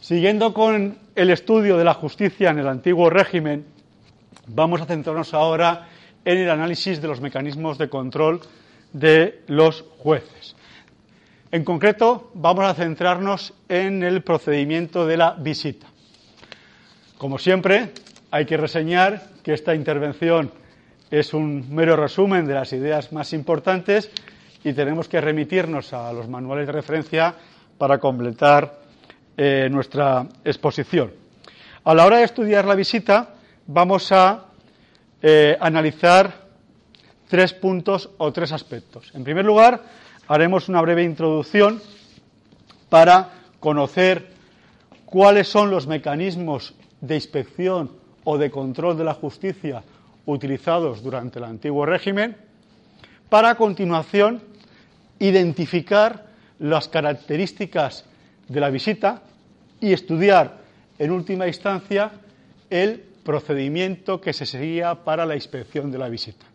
[0.00, 3.64] Siguiendo con el estudio de la justicia en el antiguo régimen,
[4.46, 5.88] vamos a centrarnos ahora
[6.24, 8.40] en el análisis de los mecanismos de control
[8.92, 10.56] de los jueces.
[11.50, 15.86] En concreto, vamos a centrarnos en el procedimiento de la visita.
[17.16, 17.92] Como siempre,
[18.30, 20.50] hay que reseñar que esta intervención
[21.10, 24.10] es un mero resumen de las ideas más importantes
[24.64, 27.34] y tenemos que remitirnos a los manuales de referencia
[27.76, 28.80] para completar
[29.36, 31.12] eh, nuestra exposición.
[31.84, 33.34] A la hora de estudiar la visita,
[33.66, 34.46] vamos a
[35.20, 36.32] eh, analizar
[37.28, 39.10] tres puntos o tres aspectos.
[39.14, 39.82] En primer lugar,
[40.28, 41.82] haremos una breve introducción
[42.88, 44.30] para conocer
[45.04, 47.90] cuáles son los mecanismos de inspección
[48.24, 49.82] o de control de la justicia
[50.24, 52.36] utilizados durante el antiguo régimen,
[53.28, 54.53] para continuación
[55.18, 56.26] identificar
[56.58, 58.04] las características
[58.48, 59.22] de la visita
[59.80, 60.58] y estudiar,
[60.98, 62.12] en última instancia,
[62.70, 66.46] el procedimiento que se seguía para la inspección de la visita.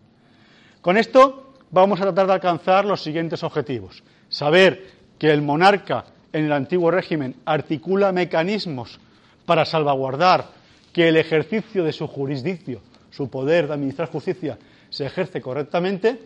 [0.82, 4.04] Con esto vamos a tratar de alcanzar los siguientes objetivos.
[4.30, 9.00] Saber que el monarca en el antiguo régimen articula mecanismos
[9.46, 10.46] para salvaguardar
[10.94, 14.58] que el ejercicio de su jurisdicción, su poder de administrar justicia,
[14.90, 16.20] se ejerce correctamente.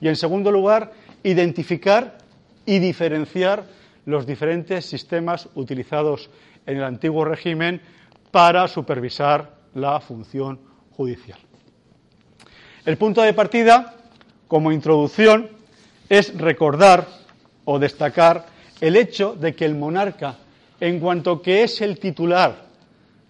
[0.00, 2.18] Y, en segundo lugar, identificar
[2.64, 3.64] y diferenciar
[4.06, 6.30] los diferentes sistemas utilizados
[6.66, 7.80] en el antiguo régimen
[8.30, 10.60] para supervisar la función
[10.92, 11.38] judicial.
[12.84, 13.96] El punto de partida,
[14.46, 15.50] como introducción,
[16.08, 17.06] es recordar
[17.64, 18.46] o destacar
[18.80, 20.36] el hecho de que el monarca,
[20.80, 22.66] en cuanto que es el titular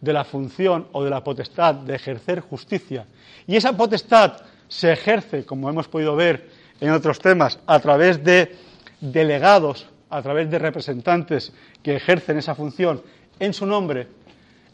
[0.00, 3.06] de la función o de la potestad de ejercer justicia,
[3.46, 6.50] y esa potestad se ejerce, como hemos podido ver
[6.80, 8.56] en otros temas, a través de
[9.00, 13.02] delegados a través de representantes que ejercen esa función
[13.38, 14.08] en su nombre,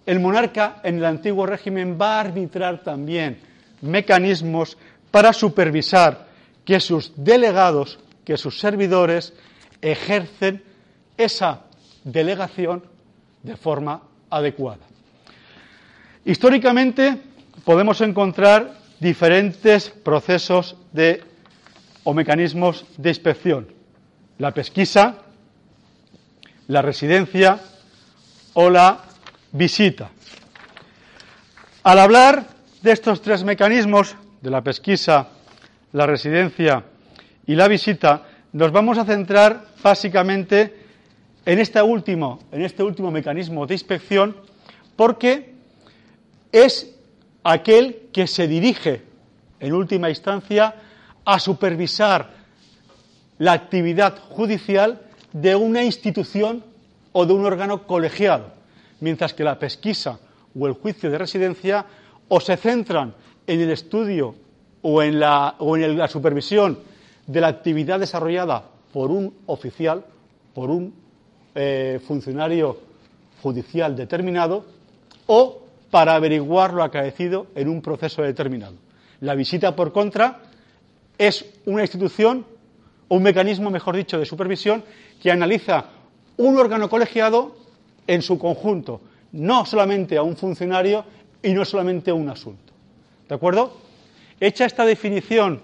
[0.07, 3.39] el monarca en el antiguo régimen va a arbitrar también
[3.81, 4.77] mecanismos
[5.11, 6.27] para supervisar
[6.65, 9.33] que sus delegados, que sus servidores
[9.81, 10.63] ejercen
[11.17, 11.63] esa
[12.05, 12.85] delegación
[13.43, 14.85] de forma adecuada.
[16.25, 17.19] Históricamente
[17.65, 21.23] podemos encontrar diferentes procesos de,
[22.05, 23.69] o mecanismos de inspección.
[24.39, 25.17] La pesquisa,
[26.69, 27.61] la residencia
[28.55, 29.01] o la
[29.53, 30.11] visita.
[31.83, 32.47] Al hablar
[32.83, 35.29] de estos tres mecanismos, de la pesquisa,
[35.93, 36.85] la residencia
[37.47, 38.23] y la visita,
[38.53, 40.85] nos vamos a centrar básicamente
[41.47, 44.37] en este último, en este último mecanismo de inspección,
[44.97, 45.55] porque
[46.53, 46.95] es
[47.43, 49.03] aquel que se dirige,
[49.61, 50.75] en última instancia,
[51.25, 52.31] a supervisar
[53.39, 55.01] la actividad judicial
[55.33, 56.63] de una institución
[57.13, 58.53] o de un órgano colegiado,
[59.01, 60.19] mientras que la pesquisa
[60.59, 61.87] o el juicio de residencia
[62.29, 63.15] o se centran
[63.47, 64.35] en el estudio
[64.83, 66.79] o en la, o en la supervisión
[67.27, 70.05] de la actividad desarrollada por un oficial,
[70.55, 70.95] por un
[71.55, 72.79] eh, funcionario
[73.43, 74.65] judicial determinado,
[75.27, 78.75] o para averiguar lo acaecido en un proceso determinado.
[79.21, 80.41] La visita, por contra,
[81.19, 82.47] es una institución
[83.09, 84.83] un mecanismo, mejor dicho, de supervisión
[85.23, 85.87] que analiza
[86.37, 87.57] un órgano colegiado
[88.07, 89.01] en su conjunto,
[89.33, 91.05] no solamente a un funcionario
[91.43, 92.73] y no solamente a un asunto.
[93.29, 93.79] ¿De acuerdo?
[94.41, 95.63] Hecha esta definición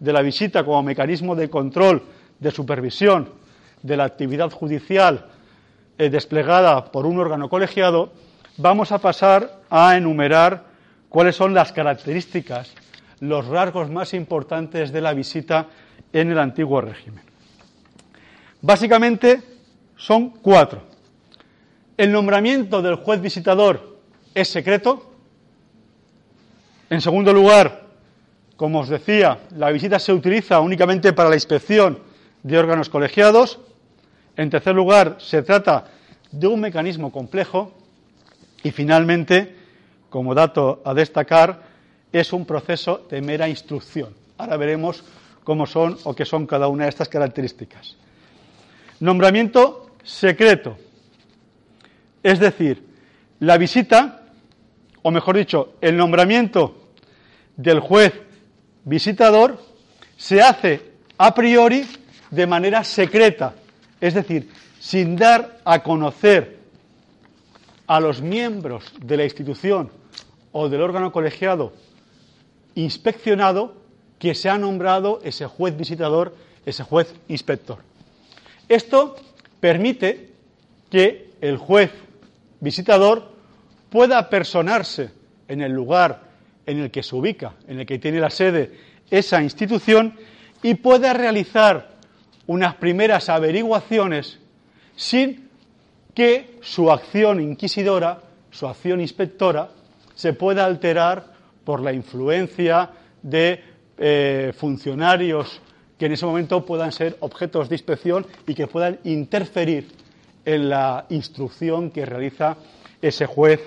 [0.00, 2.02] de la visita como mecanismo de control,
[2.38, 3.30] de supervisión
[3.82, 5.26] de la actividad judicial
[5.98, 8.12] eh, desplegada por un órgano colegiado,
[8.56, 10.64] vamos a pasar a enumerar
[11.08, 12.72] cuáles son las características,
[13.20, 15.66] los rasgos más importantes de la visita
[16.12, 17.24] en el antiguo régimen.
[18.60, 19.42] Básicamente
[19.96, 20.82] son cuatro.
[21.96, 23.98] El nombramiento del juez visitador
[24.34, 25.12] es secreto.
[26.90, 27.86] En segundo lugar,
[28.56, 32.00] como os decía, la visita se utiliza únicamente para la inspección
[32.42, 33.60] de órganos colegiados.
[34.36, 35.84] En tercer lugar, se trata
[36.30, 37.72] de un mecanismo complejo.
[38.62, 39.54] Y finalmente,
[40.10, 41.67] como dato a destacar,
[42.12, 44.14] es un proceso de mera instrucción.
[44.38, 45.02] Ahora veremos
[45.44, 47.96] cómo son o qué son cada una de estas características.
[49.00, 50.76] Nombramiento secreto.
[52.22, 52.84] Es decir,
[53.40, 54.22] la visita,
[55.02, 56.90] o mejor dicho, el nombramiento
[57.56, 58.12] del juez
[58.84, 59.58] visitador
[60.16, 60.82] se hace
[61.16, 61.86] a priori
[62.30, 63.54] de manera secreta,
[64.00, 64.50] es decir,
[64.80, 66.58] sin dar a conocer
[67.86, 69.90] a los miembros de la institución
[70.52, 71.72] o del órgano colegiado
[72.78, 73.74] inspeccionado
[74.18, 76.34] que se ha nombrado ese juez visitador,
[76.64, 77.78] ese juez inspector.
[78.68, 79.16] Esto
[79.60, 80.30] permite
[80.90, 81.90] que el juez
[82.60, 83.30] visitador
[83.90, 85.10] pueda personarse
[85.48, 86.22] en el lugar
[86.66, 88.78] en el que se ubica, en el que tiene la sede
[89.10, 90.14] esa institución
[90.62, 91.96] y pueda realizar
[92.46, 94.38] unas primeras averiguaciones
[94.94, 95.48] sin
[96.14, 98.20] que su acción inquisidora,
[98.50, 99.70] su acción inspectora,
[100.14, 101.37] se pueda alterar
[101.68, 102.88] por la influencia
[103.20, 103.62] de
[103.98, 105.60] eh, funcionarios
[105.98, 109.86] que en ese momento puedan ser objetos de inspección y que puedan interferir
[110.46, 112.56] en la instrucción que realiza
[113.02, 113.60] ese juez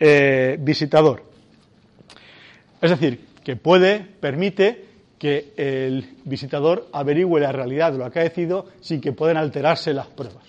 [0.00, 1.22] eh, visitador.
[2.80, 4.84] Es decir, que puede, permite
[5.16, 10.42] que el visitador averigüe la realidad de lo decidido sin que puedan alterarse las pruebas,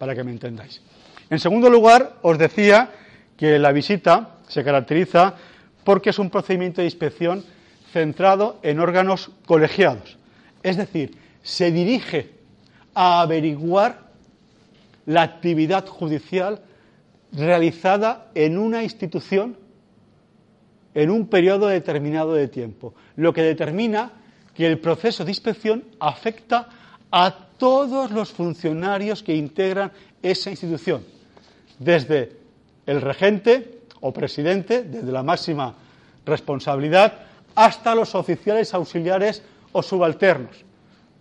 [0.00, 0.82] para que me entendáis.
[1.30, 2.90] En segundo lugar, os decía
[3.36, 5.36] que la visita se caracteriza
[5.84, 7.44] porque es un procedimiento de inspección
[7.92, 10.18] centrado en órganos colegiados.
[10.62, 12.30] Es decir, se dirige
[12.94, 14.10] a averiguar
[15.06, 16.60] la actividad judicial
[17.32, 19.56] realizada en una institución
[20.94, 24.12] en un periodo determinado de tiempo, lo que determina
[24.54, 26.68] que el proceso de inspección afecta
[27.10, 29.92] a todos los funcionarios que integran
[30.22, 31.04] esa institución,
[31.78, 32.36] desde
[32.86, 35.74] el regente o presidente, desde la máxima
[36.24, 39.42] responsabilidad, hasta los oficiales auxiliares
[39.72, 40.64] o subalternos,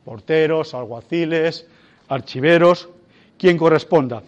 [0.06, 1.68] porteros, alguaciles,
[2.08, 2.90] archiveros,
[3.38, 4.24] quien corresponda.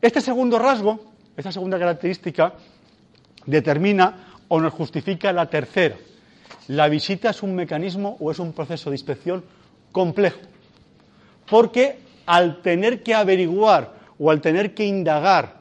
[0.00, 1.00] Este segundo rasgo,
[1.36, 2.54] esta segunda característica,
[3.46, 5.96] determina o nos justifica la tercera.
[6.68, 9.44] La visita es un mecanismo o es un proceso de inspección
[9.92, 10.40] complejo,
[11.48, 15.58] porque al tener que averiguar o al tener que indagar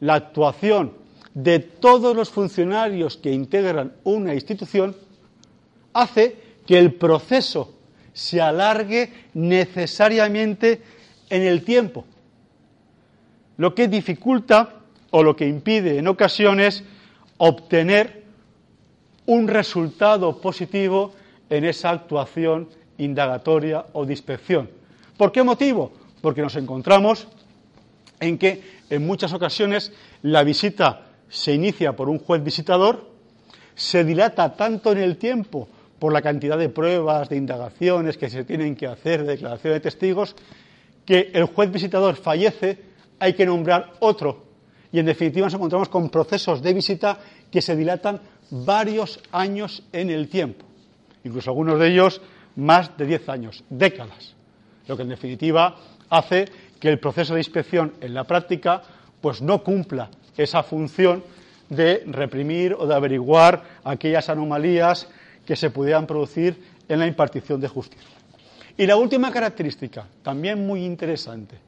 [0.00, 0.99] la actuación
[1.42, 4.94] de todos los funcionarios que integran una institución,
[5.92, 7.74] hace que el proceso
[8.12, 10.82] se alargue necesariamente
[11.30, 12.04] en el tiempo,
[13.56, 16.84] lo que dificulta o lo que impide en ocasiones
[17.38, 18.24] obtener
[19.26, 21.14] un resultado positivo
[21.48, 24.68] en esa actuación indagatoria o de inspección.
[25.16, 25.92] ¿Por qué motivo?
[26.20, 27.28] Porque nos encontramos
[28.18, 33.08] en que en muchas ocasiones la visita se inicia por un juez visitador,
[33.74, 35.68] se dilata tanto en el tiempo
[35.98, 39.80] por la cantidad de pruebas, de indagaciones que se tienen que hacer, de declaración de
[39.80, 40.34] testigos,
[41.06, 42.78] que el juez visitador fallece,
[43.18, 44.44] hay que nombrar otro.
[44.92, 47.18] Y en definitiva nos encontramos con procesos de visita
[47.50, 50.64] que se dilatan varios años en el tiempo,
[51.22, 52.20] incluso algunos de ellos
[52.56, 54.34] más de diez años, décadas,
[54.88, 55.76] lo que en definitiva
[56.08, 56.46] hace
[56.80, 58.82] que el proceso de inspección en la práctica
[59.20, 60.10] pues no cumpla
[60.42, 61.22] esa función
[61.68, 65.08] de reprimir o de averiguar aquellas anomalías
[65.46, 66.56] que se pudieran producir
[66.88, 68.08] en la impartición de justicia.
[68.76, 71.58] Y la última característica, también muy interesante,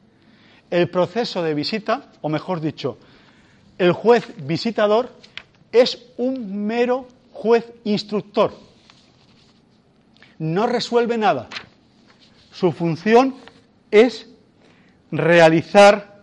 [0.70, 2.96] el proceso de visita, o mejor dicho,
[3.78, 5.10] el juez visitador
[5.70, 8.54] es un mero juez instructor.
[10.38, 11.48] No resuelve nada.
[12.52, 13.36] Su función
[13.90, 14.28] es
[15.10, 16.22] realizar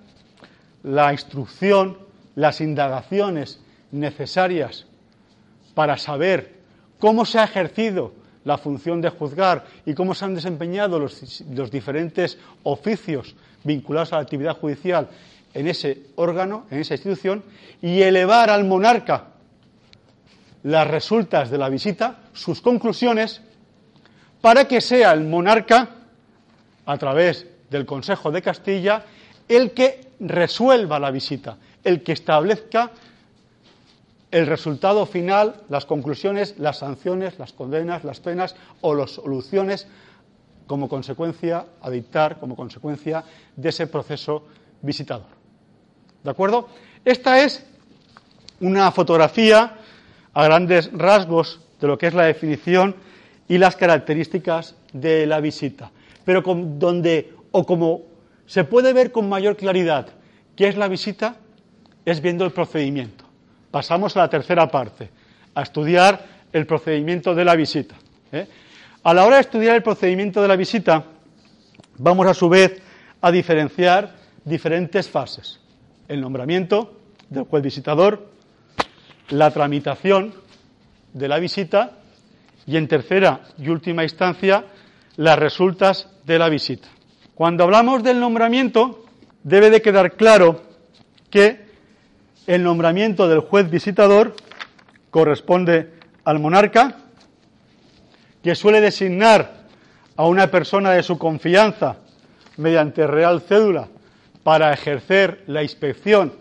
[0.84, 1.98] la instrucción,
[2.36, 3.60] las indagaciones
[3.92, 4.86] necesarias
[5.74, 6.60] para saber
[7.00, 11.70] cómo se ha ejercido la función de juzgar y cómo se han desempeñado los, los,
[11.70, 15.10] diferentes oficios vinculados a la actividad judicial
[15.54, 17.44] en ese órgano, en esa institución,
[17.82, 19.26] y elevar al monarca
[20.64, 23.42] las resultas de la visita, sus conclusiones,
[24.42, 25.90] para que sea el monarca,
[26.86, 29.06] a través del Consejo de Castilla,
[29.48, 32.92] el que resuelva la visita, el que establezca
[34.32, 39.88] el resultado final, las conclusiones, las sanciones, las condenas, las penas o las soluciones
[40.68, 43.24] como consecuencia a dictar, como consecuencia
[43.56, 44.44] de ese proceso
[44.82, 45.26] visitador.
[46.24, 46.70] ¿De acuerdo?
[47.04, 47.66] Esta es
[48.60, 49.78] una fotografía
[50.34, 52.96] a grandes rasgos de lo que es la definición
[53.48, 55.92] y las características de la visita.
[56.24, 58.04] Pero donde, o como
[58.46, 60.08] se puede ver con mayor claridad
[60.56, 61.38] qué es la visita,
[62.12, 63.26] es viendo el procedimiento.
[63.72, 65.10] Pasamos a la tercera parte,
[65.54, 67.96] a estudiar el procedimiento de la visita.
[68.32, 68.48] ¿eh?
[69.04, 71.04] A la hora de estudiar el procedimiento de la visita,
[71.98, 72.82] vamos a su vez
[73.22, 75.60] a diferenciar diferentes fases.
[76.08, 76.98] El nombramiento
[77.30, 78.30] del juez visitador,
[79.30, 80.34] la tramitación
[81.14, 81.92] de la visita
[82.66, 84.66] y, en tercera y última instancia,
[85.18, 86.88] las resultas de la visita.
[87.36, 89.06] Cuando hablamos del nombramiento,
[89.44, 90.64] debe de quedar claro
[91.30, 91.69] que
[92.50, 94.36] el nombramiento del juez visitador
[95.12, 96.96] corresponde al monarca,
[98.42, 99.68] que suele designar
[100.16, 101.98] a una persona de su confianza
[102.58, 103.88] mediante real cédula
[104.42, 106.34] para ejercer la inspección,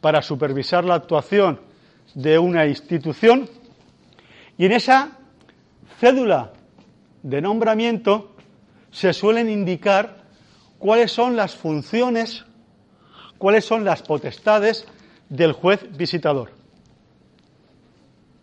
[0.00, 1.60] para supervisar la actuación
[2.14, 3.48] de una institución.
[4.58, 5.12] Y en esa
[6.00, 6.50] cédula
[7.22, 8.34] de nombramiento
[8.90, 10.24] se suelen indicar
[10.80, 12.44] cuáles son las funciones,
[13.38, 14.88] cuáles son las potestades
[15.32, 16.50] del juez visitador.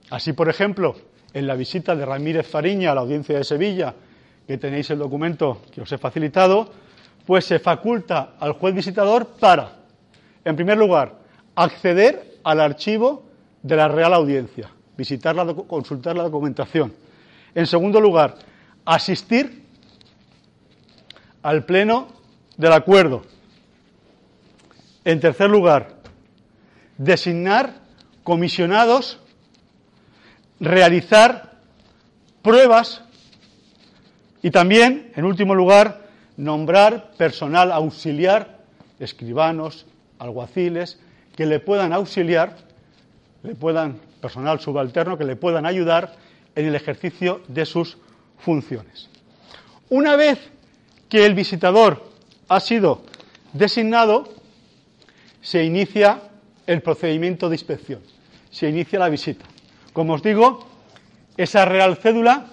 [0.09, 0.95] Así, por ejemplo,
[1.33, 3.93] en la visita de Ramírez Fariña a la audiencia de Sevilla,
[4.47, 6.67] que tenéis el documento que os he facilitado,
[7.27, 9.71] pues se faculta al juez visitador para,
[10.43, 11.13] en primer lugar,
[11.53, 13.23] acceder al archivo
[13.61, 16.91] de la Real Audiencia, visitarla, consultar la documentación.
[17.53, 18.33] En segundo lugar,
[18.83, 19.63] asistir
[21.43, 22.07] al pleno
[22.57, 23.21] del acuerdo.
[25.05, 25.98] En tercer lugar,
[26.99, 27.73] designar
[28.23, 29.19] comisionados,
[30.59, 31.53] realizar
[32.43, 33.01] pruebas
[34.43, 38.59] y también, en último lugar, nombrar personal auxiliar,
[38.99, 39.85] escribanos,
[40.19, 40.99] alguaciles,
[41.35, 42.57] que le puedan auxiliar,
[43.43, 46.15] le puedan, personal subalterno, que le puedan ayudar
[46.55, 47.97] en el ejercicio de sus
[48.37, 49.09] funciones.
[49.89, 50.37] Una vez
[51.07, 52.09] que el visitador
[52.49, 53.03] ha sido
[53.53, 54.33] designado,
[55.41, 56.28] se inicia
[56.69, 57.99] el procedimiento de inspección,
[58.51, 59.43] se inicia la visita.
[59.91, 60.67] Como os digo,
[61.35, 62.45] esa real cédula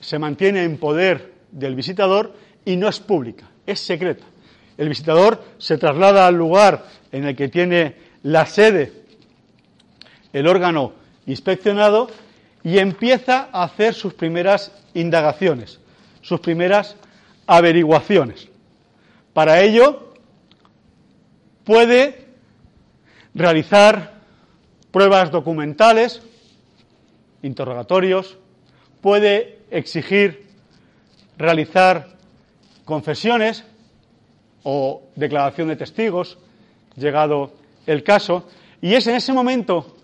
[0.00, 4.24] se mantiene en poder del visitador y no es pública, es secreta.
[4.76, 8.92] El visitador se traslada al lugar en el que tiene la sede
[10.32, 10.94] el órgano
[11.26, 12.10] inspeccionado
[12.64, 15.78] y empieza a hacer sus primeras indagaciones,
[16.22, 16.96] sus primeras
[17.46, 18.48] averiguaciones.
[19.32, 20.12] Para ello
[21.62, 22.23] puede
[23.34, 24.12] realizar
[24.90, 26.22] pruebas documentales,
[27.42, 28.38] interrogatorios,
[29.00, 30.46] puede exigir
[31.36, 32.08] realizar
[32.84, 33.64] confesiones
[34.62, 36.38] o declaración de testigos,
[36.96, 37.52] llegado
[37.86, 38.48] el caso,
[38.80, 39.96] y es en ese momento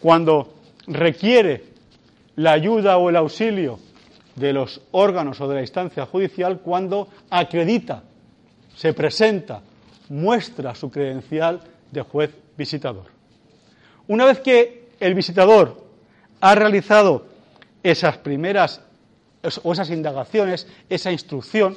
[0.00, 0.54] cuando
[0.86, 1.64] requiere
[2.36, 3.78] la ayuda o el auxilio
[4.36, 8.02] de los órganos o de la instancia judicial cuando acredita,
[8.74, 9.62] se presenta,
[10.08, 11.60] muestra su credencial
[11.90, 13.06] de juez visitador.
[14.08, 15.82] Una vez que el visitador
[16.40, 17.26] ha realizado
[17.82, 18.80] esas primeras
[19.62, 21.76] o esas indagaciones, esa instrucción,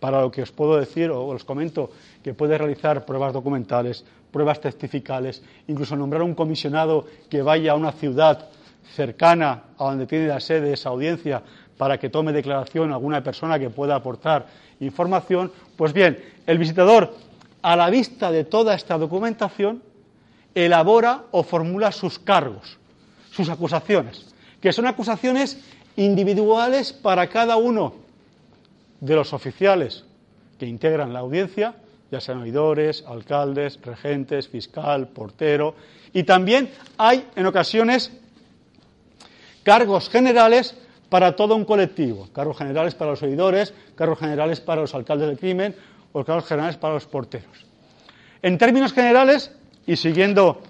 [0.00, 1.90] para lo que os puedo decir o os comento
[2.22, 7.92] que puede realizar pruebas documentales, pruebas testificales, incluso nombrar un comisionado que vaya a una
[7.92, 8.50] ciudad
[8.94, 11.42] cercana a donde tiene la sede esa audiencia
[11.78, 14.46] para que tome declaración alguna persona que pueda aportar
[14.80, 17.14] información, pues bien, el visitador,
[17.62, 19.82] a la vista de toda esta documentación,
[20.54, 22.78] elabora o formula sus cargos,
[23.30, 25.58] sus acusaciones, que son acusaciones
[25.96, 27.94] individuales para cada uno
[29.00, 30.04] de los oficiales
[30.58, 31.74] que integran la audiencia,
[32.10, 35.74] ya sean oidores, alcaldes, regentes, fiscal, portero,
[36.12, 38.12] y también hay en ocasiones
[39.64, 40.76] cargos generales
[41.08, 45.38] para todo un colectivo, cargos generales para los oidores, cargos generales para los alcaldes del
[45.38, 45.74] crimen
[46.12, 47.66] o cargos generales para los porteros.
[48.42, 49.50] En términos generales,
[49.86, 50.62] y siguiendo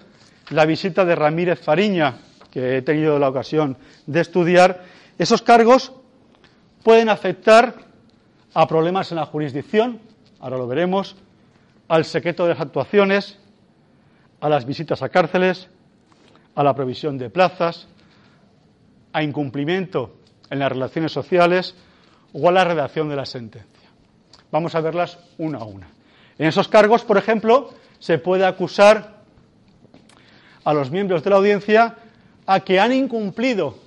[0.49, 2.19] la visita de Ramírez Fariña,
[2.51, 4.83] que he tenido la ocasión de estudiar,
[5.17, 5.93] esos cargos
[6.83, 7.75] pueden afectar
[8.53, 9.99] a problemas en la jurisdicción,
[10.39, 11.15] ahora lo veremos,
[11.87, 13.37] al secreto de las actuaciones,
[14.39, 15.67] a las visitas a cárceles,
[16.55, 17.87] a la provisión de plazas,
[19.13, 20.15] a incumplimiento
[20.49, 21.75] en las relaciones sociales
[22.33, 23.89] o a la redacción de la sentencia.
[24.51, 25.87] Vamos a verlas una a una.
[26.37, 29.15] En esos cargos, por ejemplo, se puede acusar
[30.63, 31.95] a los miembros de la audiencia
[32.45, 33.77] a que han incumplido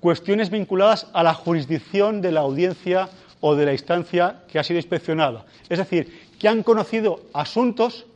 [0.00, 3.08] cuestiones vinculadas a la jurisdicción de la audiencia
[3.40, 5.44] o de la instancia que ha sido inspeccionada.
[5.68, 8.06] Es decir, que han conocido asuntos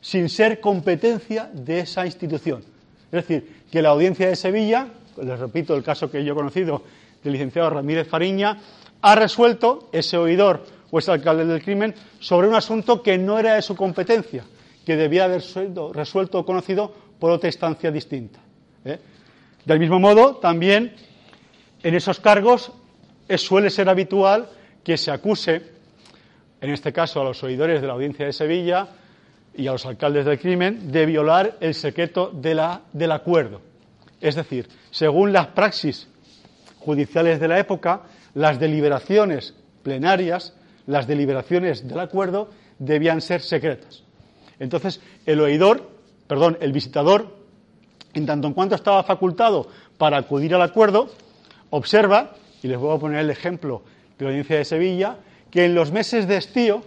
[0.00, 2.64] sin ser competencia de esa institución.
[3.12, 4.88] Es decir, que la audiencia de Sevilla,
[5.22, 6.82] les repito el caso que yo he conocido
[7.22, 8.58] del licenciado Ramírez Fariña,
[9.02, 13.54] ha resuelto ese oidor o ese alcalde del crimen sobre un asunto que no era
[13.54, 14.44] de su competencia,
[14.84, 18.40] que debía haber sido resuelto o conocido por otra instancia distinta.
[18.84, 18.98] ¿eh?
[19.64, 20.94] Del mismo modo, también
[21.82, 22.72] en esos cargos
[23.36, 24.48] suele ser habitual
[24.82, 25.62] que se acuse,
[26.60, 28.88] en este caso a los oidores de la audiencia de Sevilla,
[29.54, 33.60] y a los alcaldes del crimen de violar el secreto del acuerdo.
[34.20, 36.08] Es decir, según las praxis
[36.78, 38.02] judiciales de la época,
[38.34, 40.54] las deliberaciones plenarias,
[40.86, 44.02] las deliberaciones del acuerdo debían ser secretas.
[44.58, 45.90] Entonces, el oidor,
[46.26, 47.36] perdón, el visitador,
[48.14, 49.68] en tanto en cuanto estaba facultado
[49.98, 51.10] para acudir al acuerdo,
[51.70, 53.82] observa, y les voy a poner el ejemplo
[54.18, 55.16] de la audiencia de Sevilla
[55.50, 56.82] que en los meses de estío,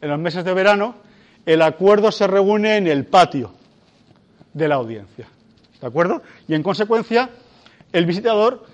[0.00, 0.96] en los meses de verano,
[1.46, 3.52] el acuerdo se reúne en el patio
[4.52, 5.28] de la audiencia.
[5.80, 6.22] ¿De acuerdo?
[6.48, 7.30] Y en consecuencia,
[7.92, 8.64] el visitador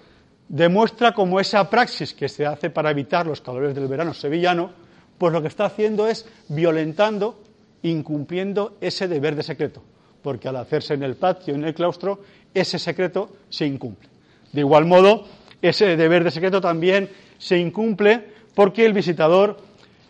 [0.48, 4.70] demuestra como esa praxis que se hace para evitar los calores del verano sevillano,
[5.18, 7.40] pues lo que está haciendo es violentando,
[7.82, 9.82] incumpliendo ese deber de secreto,
[10.22, 12.20] porque al hacerse en el patio, en el claustro,
[12.54, 14.08] ese secreto se incumple.
[14.52, 15.26] De igual modo,
[15.60, 18.24] ese deber de secreto también se incumple
[18.54, 19.58] porque el visitador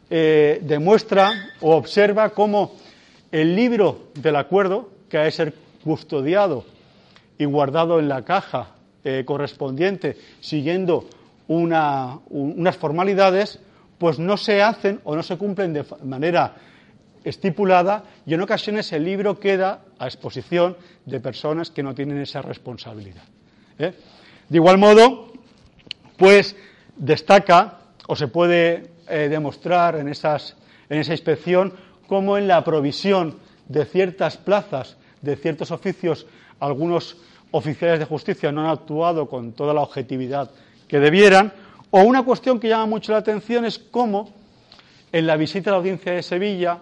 [0.08, 2.76] eh, demuestra o observa cómo
[3.32, 6.64] el libro del acuerdo, que ha de ser custodiado
[7.38, 11.08] y guardado en la caja eh, correspondiente, siguiendo
[11.48, 13.58] unas formalidades,
[13.96, 16.54] pues no se hacen o no se cumplen de manera
[17.24, 22.42] estipulada y en ocasiones el libro queda a exposición de personas que no tienen esa
[22.42, 23.24] responsabilidad.
[23.78, 23.94] ¿eh?
[24.48, 25.32] De igual modo,
[26.16, 26.56] pues
[26.96, 30.56] destaca o se puede eh, demostrar en, esas,
[30.88, 31.72] en esa inspección
[32.06, 33.38] cómo en la provisión
[33.68, 36.26] de ciertas plazas, de ciertos oficios,
[36.60, 37.16] algunos
[37.50, 40.50] oficiales de justicia no han actuado con toda la objetividad
[40.86, 41.52] que debieran,
[41.90, 44.30] o una cuestión que llama mucho la atención es cómo
[45.12, 46.78] en la visita a la audiencia de Sevilla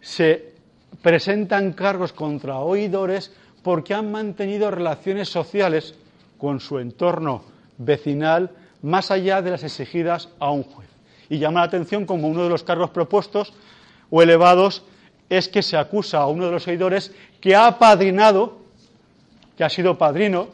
[0.00, 0.54] se
[1.02, 3.32] presentan cargos contra oidores
[3.62, 5.94] porque han mantenido relaciones sociales
[6.38, 7.42] con su entorno
[7.78, 8.50] vecinal
[8.82, 10.88] más allá de las exigidas a un juez.
[11.28, 13.52] Y llama la atención como uno de los cargos propuestos
[14.10, 14.84] o elevados
[15.28, 18.58] es que se acusa a uno de los oidores que ha apadrinado,
[19.56, 20.48] que ha sido padrino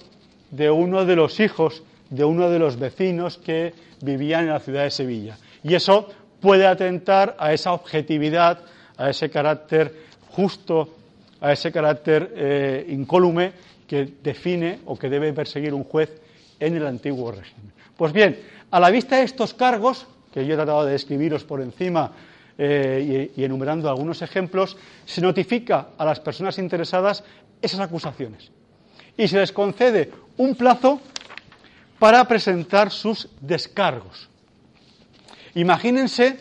[0.50, 1.82] de uno de los hijos
[2.12, 5.38] de uno de los vecinos que vivían en la ciudad de Sevilla.
[5.64, 6.08] Y eso
[6.40, 8.60] puede atentar a esa objetividad,
[8.98, 9.94] a ese carácter
[10.28, 10.94] justo,
[11.40, 13.52] a ese carácter eh, incólume
[13.86, 16.20] que define o que debe perseguir un juez
[16.60, 17.72] en el antiguo régimen.
[17.96, 18.38] Pues bien,
[18.70, 22.12] a la vista de estos cargos, que yo he tratado de describiros por encima
[22.58, 27.24] eh, y, y enumerando algunos ejemplos, se notifica a las personas interesadas
[27.62, 28.50] esas acusaciones
[29.16, 31.00] y se les concede un plazo
[31.98, 34.28] para presentar sus descargos.
[35.54, 36.38] Imagínense,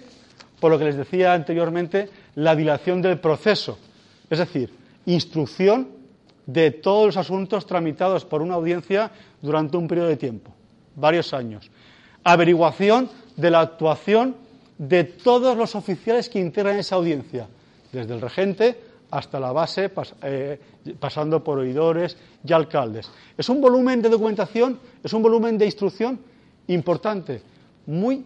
[0.60, 3.78] por lo que les decía anteriormente, la dilación del proceso,
[4.30, 4.74] es decir,
[5.06, 5.90] instrucción
[6.46, 10.54] de todos los asuntos tramitados por una audiencia durante un periodo de tiempo,
[10.96, 11.70] varios años.
[12.24, 14.36] Averiguación de la actuación
[14.78, 17.48] de todos los oficiales que integran esa audiencia,
[17.92, 18.80] desde el regente
[19.12, 19.92] hasta la base,
[20.24, 20.60] eh,
[21.00, 23.12] pasando por oidores y alcaldes.
[23.38, 26.20] Es un volumen de documentación, es un volumen de instrucción
[26.68, 27.44] importante,
[27.86, 28.26] muy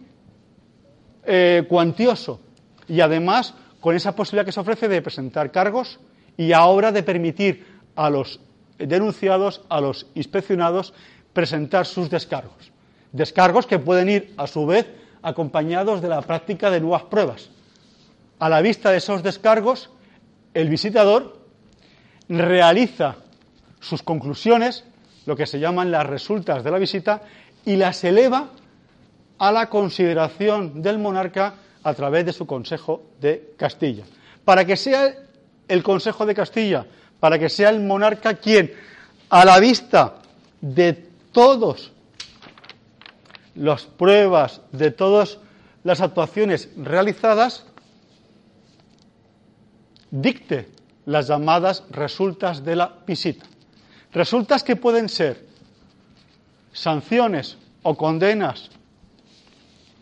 [1.24, 2.40] eh, cuantioso
[2.88, 5.98] y además con esa posibilidad que se ofrece de presentar cargos
[6.36, 8.40] y ahora de permitir a los
[8.78, 10.94] denunciados, a los inspeccionados,
[11.32, 12.72] presentar sus descargos.
[13.12, 14.86] Descargos que pueden ir, a su vez,
[15.22, 17.50] acompañados de la práctica de nuevas pruebas.
[18.38, 19.90] A la vista de esos descargos,
[20.56, 21.36] el visitador
[22.28, 23.16] realiza
[23.80, 24.84] sus conclusiones,
[25.26, 27.22] lo que se llaman las resultas de la visita,
[27.64, 28.50] y las eleva
[29.38, 34.04] a la consideración del monarca a través de su Consejo de Castilla.
[34.44, 35.14] Para que sea
[35.68, 36.86] el Consejo de Castilla
[37.20, 38.72] para que sea el monarca quien,
[39.30, 40.16] a la vista
[40.60, 41.90] de todas
[43.54, 45.38] las pruebas, de todas
[45.82, 47.64] las actuaciones realizadas,
[50.10, 50.68] dicte
[51.06, 53.46] las llamadas resultas de la visita.
[54.12, 55.46] Resultas que pueden ser
[56.72, 58.70] sanciones o condenas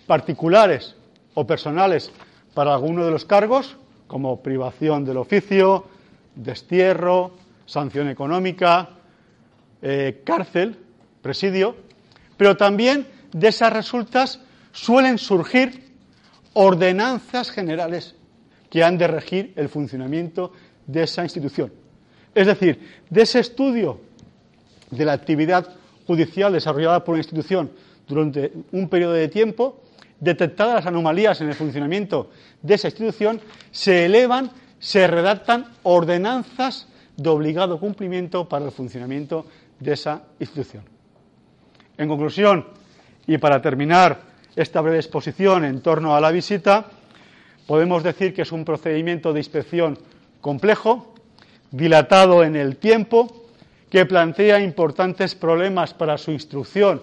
[0.06, 0.94] particulares
[1.34, 2.10] o personales
[2.54, 5.86] para alguno de los cargos, como privación del oficio,
[6.34, 7.32] destierro,
[7.66, 8.90] sanción económica,
[9.82, 10.78] eh, cárcel,
[11.22, 11.76] presidio,
[12.36, 14.40] pero también de esas resultas
[14.72, 15.92] suelen surgir
[16.52, 18.14] ordenanzas generales
[18.74, 20.50] que han de regir el funcionamiento
[20.84, 21.72] de esa institución.
[22.34, 24.00] Es decir, de ese estudio
[24.90, 25.76] de la actividad
[26.08, 27.70] judicial desarrollada por una institución
[28.08, 29.80] durante un periodo de tiempo,
[30.18, 32.30] detectadas las anomalías en el funcionamiento
[32.62, 39.46] de esa institución, se elevan se redactan ordenanzas de obligado cumplimiento para el funcionamiento
[39.78, 40.82] de esa institución.
[41.96, 42.66] En conclusión,
[43.28, 44.20] y para terminar
[44.56, 46.86] esta breve exposición en torno a la visita,
[47.66, 49.98] podemos decir que es un procedimiento de inspección
[50.40, 51.14] complejo,
[51.70, 53.44] dilatado en el tiempo,
[53.90, 57.02] que plantea importantes problemas para su instrucción,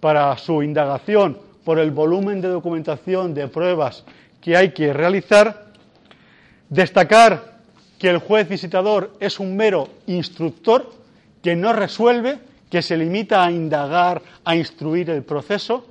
[0.00, 4.04] para su indagación, por el volumen de documentación, de pruebas
[4.40, 5.66] que hay que realizar.
[6.68, 7.58] Destacar
[7.98, 10.90] que el juez visitador es un mero instructor
[11.42, 12.38] que no resuelve,
[12.70, 15.86] que se limita a indagar, a instruir el proceso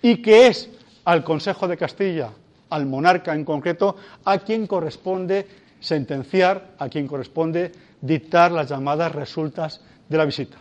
[0.00, 0.70] y que es
[1.04, 2.30] al Consejo de Castilla,
[2.72, 5.46] al monarca en concreto, a quien corresponde
[5.78, 10.56] sentenciar, a quien corresponde dictar las llamadas resultas de la visita.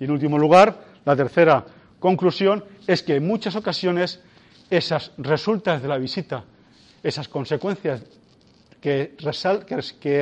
[0.00, 1.64] Y en último lugar, la tercera
[1.98, 4.20] conclusión es que en muchas ocasiones
[4.70, 6.44] esas resultas de la visita,
[7.02, 8.02] esas consecuencias
[8.80, 9.14] que,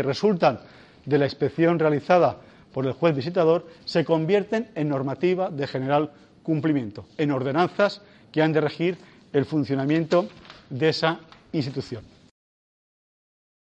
[0.02, 0.60] resultan
[1.06, 2.38] de la inspección realizada
[2.72, 6.10] por el juez visitador se convierten en normativa de general
[6.42, 8.98] cumplimiento, en ordenanzas que han de regir
[9.32, 10.28] el funcionamiento
[10.70, 11.20] de esa
[11.52, 12.02] institución.